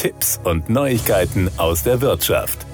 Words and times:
Tipps 0.00 0.40
und 0.44 0.70
Neuigkeiten 0.70 1.50
aus 1.58 1.82
der 1.82 2.00
Wirtschaft. 2.00 2.64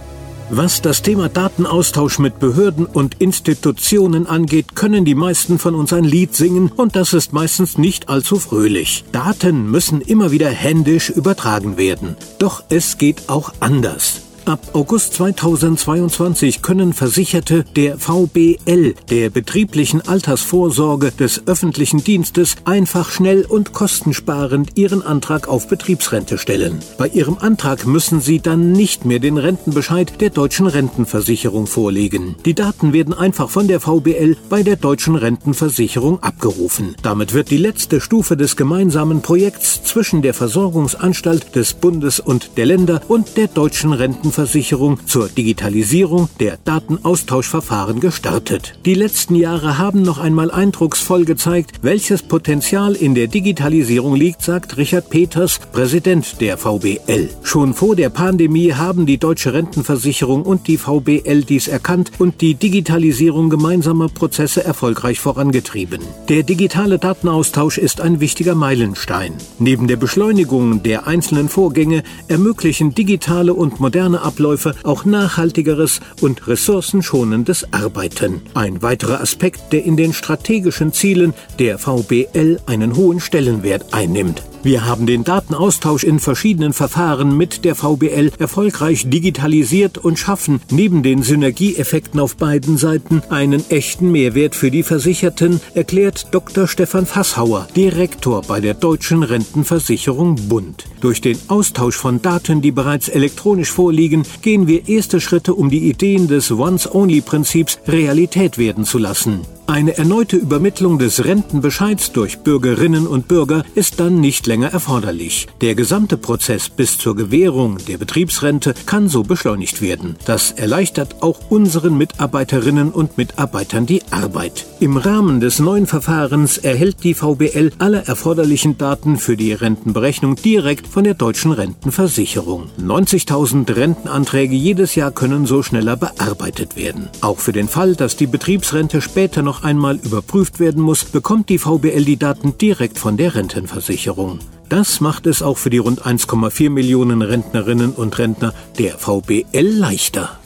Was 0.49 0.80
das 0.80 1.03
Thema 1.03 1.29
Datenaustausch 1.29 2.21
mit 2.21 2.38
Behörden 2.38 2.87
und 2.87 3.21
Institutionen 3.21 4.29
angeht, 4.29 4.77
können 4.77 5.04
die 5.04 5.17
meisten 5.17 5.59
von 5.59 5.75
uns 5.75 5.93
ein 5.93 6.04
Lied 6.04 6.37
singen 6.37 6.71
und 6.71 6.95
das 6.95 7.15
ist 7.15 7.33
meistens 7.33 7.79
nicht 7.79 8.09
allzu 8.09 8.39
fröhlich. 8.39 9.04
Daten 9.11 9.69
müssen 9.69 10.03
immer 10.03 10.31
wieder 10.31 10.49
händisch 10.49 11.11
übertragen 11.11 11.77
werden. 11.77 12.16
Doch 12.39 12.62
es 12.68 12.96
geht 12.96 13.29
auch 13.29 13.52
anders. 13.58 14.25
Ab 14.47 14.61
August 14.75 15.15
2022 15.15 16.63
können 16.63 16.93
Versicherte 16.93 17.65
der 17.75 17.99
VBL, 17.99 18.95
der 19.11 19.29
betrieblichen 19.29 20.07
Altersvorsorge 20.07 21.11
des 21.11 21.49
öffentlichen 21.49 22.05
Dienstes, 22.05 22.55
einfach 22.64 23.11
schnell 23.11 23.45
und 23.45 23.73
kostensparend 23.73 24.79
ihren 24.79 25.03
Antrag 25.03 25.49
auf 25.49 25.67
Betriebsrente 25.67 26.39
stellen. 26.39 26.79
Bei 26.96 27.09
ihrem 27.09 27.39
Antrag 27.39 27.89
müssen 27.89 28.21
sie 28.21 28.39
dann 28.39 28.71
nicht 28.71 29.04
mehr 29.04 29.18
den 29.18 29.37
Rentenbescheid 29.37 30.21
der 30.21 30.31
deutschen 30.31 30.68
Rentenversicherung 30.68 31.67
vorlegen. 31.67 32.37
Die 32.45 32.55
Daten 32.55 32.92
werden 32.92 33.15
einfach 33.15 33.51
von 33.51 33.67
der 33.67 33.81
VBL 33.81 34.37
bei 34.48 34.62
der 34.62 34.77
deutschen 34.77 35.17
Rentenversicherung 35.17 36.23
abgerufen. 36.23 36.95
Damit 37.03 37.34
wird 37.34 37.51
die 37.51 37.56
letzte 37.56 38.01
Stufe 38.01 38.37
des 38.37 38.55
gemeinsamen 38.55 39.23
Projekts 39.23 39.83
zwischen 39.83 40.23
der 40.23 40.34
Versorgungsanstalt 40.34 41.56
des 41.56 41.75
Bundes 41.75 42.20
und 42.20 42.56
der 42.56 42.67
Länder 42.67 43.01
und 43.09 43.37
der 43.37 43.48
deutschen 43.48 43.92
Rentenversicherung 43.92 44.36
Rentenversicherung 44.36 44.98
zur 45.06 45.28
Digitalisierung 45.31 46.28
der 46.41 46.58
Datenaustauschverfahren 46.62 48.00
gestartet. 48.00 48.75
Die 48.84 48.92
letzten 48.92 49.34
Jahre 49.34 49.78
haben 49.78 50.03
noch 50.03 50.19
einmal 50.19 50.50
eindrucksvoll 50.50 51.25
gezeigt, 51.25 51.78
welches 51.81 52.22
Potenzial 52.22 52.95
in 52.95 53.14
der 53.14 53.28
Digitalisierung 53.28 54.14
liegt, 54.14 54.42
sagt 54.42 54.77
Richard 54.77 55.09
Peters, 55.09 55.59
Präsident 55.72 56.39
der 56.42 56.59
VBL. 56.59 57.31
Schon 57.45 57.72
vor 57.72 57.97
der 57.97 58.11
Pandemie 58.11 58.75
haben 58.75 59.06
die 59.06 59.17
deutsche 59.17 59.55
Rentenversicherung 59.55 60.42
und 60.42 60.69
die 60.69 60.77
VBL 60.77 61.42
dies 61.42 61.67
erkannt 61.67 62.12
und 62.19 62.42
die 62.42 62.57
Digitalisierung 62.57 63.48
gemeinsamer 63.48 64.09
Prozesse 64.11 64.62
erfolgreich 64.62 65.19
vorangetrieben. 65.19 66.01
Der 66.29 66.42
digitale 66.42 66.98
Datenaustausch 66.98 67.79
ist 67.79 68.03
ein 68.03 68.20
wichtiger 68.20 68.55
Meilenstein. 68.55 69.33
Neben 69.59 69.87
der 69.89 69.97
Beschleunigung 69.97 70.83
der 70.83 71.07
einzelnen 71.07 71.48
Vorgänge 71.48 72.03
ermöglichen 72.29 72.95
digitale 72.95 73.55
und 73.55 73.81
moderne 73.81 74.26
Abläufe 74.27 74.75
auch 74.83 75.05
nachhaltigeres 75.05 76.01
und 76.21 76.47
ressourcenschonendes 76.49 77.73
Arbeiten. 77.73 78.43
Ein 78.55 78.83
weiterer 78.83 79.21
Aspekt, 79.21 79.73
der 79.73 79.85
in 79.85 79.97
den 79.97 80.13
strategischen 80.13 80.93
Zielen 80.93 81.33
der 81.59 81.79
VBL 81.79 82.61
einen 82.67 82.97
hohen 82.97 83.21
Stellenwert 83.21 83.95
einnimmt. 83.95 84.43
Wir 84.62 84.85
haben 84.85 85.07
den 85.07 85.23
Datenaustausch 85.23 86.05
in 86.05 86.19
verschiedenen 86.19 86.73
Verfahren 86.73 87.37
mit 87.37 87.65
der 87.65 87.75
VBL 87.75 88.33
erfolgreich 88.39 89.09
digitalisiert 89.09 89.98
und 89.98 90.19
schaffen 90.19 90.61
neben 90.71 91.03
den 91.03 91.23
Synergieeffekten 91.23 92.19
auf 92.19 92.37
beiden 92.37 92.77
Seiten 92.77 93.23
einen 93.31 93.63
echten 93.71 94.11
Mehrwert 94.11 94.55
für 94.55 94.71
die 94.71 94.83
Versicherten, 94.83 95.61
erklärt 95.75 96.29
Dr. 96.33 96.67
Stefan 96.67 97.07
Fasshauer, 97.07 97.69
Direktor 97.77 98.43
bei 98.43 98.61
der 98.61 98.75
Deutschen 98.75 99.23
Rentenversicherung 99.23 100.48
Bund. 100.48 100.85
Durch 101.01 101.20
den 101.20 101.39
Austausch 101.48 101.97
von 101.97 102.20
Daten, 102.20 102.61
die 102.61 102.73
bereits 102.73 103.09
elektronisch 103.09 103.70
vorliegen, 103.70 104.25
gehen 104.43 104.67
wir 104.67 104.89
erste 104.89 105.20
Schritte, 105.20 105.55
um 105.55 105.70
die 105.70 105.89
Ideen 105.89 106.29
des 106.29 106.51
Once-Only-Prinzips 106.51 107.79
Realität 107.87 108.59
werden 108.59 108.85
zu 108.85 108.98
lassen. 108.98 109.41
Eine 109.69 109.98
erneute 109.98 110.36
Übermittlung 110.36 111.00
des 111.00 111.25
Rentenbescheids 111.25 112.12
durch 112.12 112.39
Bürgerinnen 112.39 113.05
und 113.05 113.27
Bürger 113.27 113.64
ist 113.75 113.98
dann 113.98 114.20
nicht 114.20 114.47
länger 114.47 114.69
erforderlich. 114.69 115.48
Der 115.61 115.75
gesamte 115.75 116.17
Prozess 116.17 116.69
bis 116.69 116.98
zur 116.98 117.17
Gewährung 117.17 117.78
der 117.89 117.98
Betriebsrente 117.98 118.75
kann 118.86 119.08
so 119.08 119.25
beschleunigt 119.25 119.83
werden. 119.83 120.14
Das 120.25 120.53
erleichtert 120.53 121.20
auch 121.20 121.50
unseren 121.50 121.98
Mitarbeiterinnen 121.98 122.92
und 122.92 123.19
Mitarbeitern 123.19 123.86
die 123.86 124.02
Arbeit. 124.13 124.67
Im 124.79 124.96
Rahmen 124.96 125.41
des 125.41 125.58
neuen 125.58 125.89
Verfahrens 125.89 126.58
erhält 126.58 127.02
die 127.02 127.14
VBL 127.14 127.73
alle 127.79 128.04
erforderlichen 128.06 128.78
Daten 128.78 129.16
für 129.16 129.36
die 129.36 129.52
Rentenberechnung 129.52 130.36
direkt 130.36 130.86
von 130.86 131.02
der 131.02 131.14
deutschen 131.14 131.50
Rentenversicherung. 131.50 132.70
90.000 132.80 133.74
Rentenanträge 133.74 134.54
jedes 134.54 134.94
Jahr 134.94 135.10
können 135.10 135.44
so 135.44 135.64
schneller 135.64 135.96
bearbeitet 135.96 136.76
werden. 136.76 137.08
Auch 137.20 137.41
für 137.41 137.52
den 137.52 137.68
Fall, 137.68 137.96
dass 137.96 138.16
die 138.16 138.28
Betriebsrente 138.28 139.00
später 139.00 139.42
noch 139.42 139.55
noch 139.56 139.62
einmal 139.62 139.96
überprüft 139.96 140.60
werden 140.60 140.82
muss, 140.82 141.04
bekommt 141.04 141.48
die 141.48 141.58
VBL 141.58 142.04
die 142.04 142.18
Daten 142.18 142.58
direkt 142.58 142.98
von 142.98 143.16
der 143.16 143.34
Rentenversicherung. 143.34 144.40
Das 144.68 145.00
macht 145.00 145.26
es 145.26 145.42
auch 145.42 145.56
für 145.56 145.70
die 145.70 145.78
rund 145.78 146.02
1,4 146.02 146.68
Millionen 146.68 147.22
Rentnerinnen 147.22 147.92
und 147.92 148.18
Rentner 148.18 148.52
der 148.78 148.98
VBL 148.98 149.46
leichter. 149.78 150.38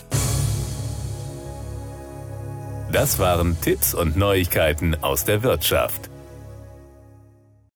Das 2.92 3.18
waren 3.18 3.56
Tipps 3.60 3.94
und 3.94 4.16
Neuigkeiten 4.16 4.96
aus 5.00 5.24
der 5.24 5.42
Wirtschaft. 5.42 6.09